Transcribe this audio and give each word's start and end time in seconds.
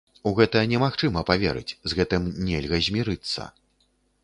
У 0.29 0.31
гэта 0.37 0.61
немагчыма 0.71 1.23
паверыць, 1.31 1.77
з 1.93 2.01
гэтым 2.01 2.27
нельга 2.49 2.83
змірыцца. 2.87 3.49